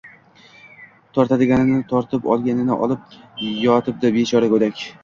[1.17, 3.17] Tortadiganini tortib, oladiganini olib
[3.71, 4.89] yotibdi bechora go'dak.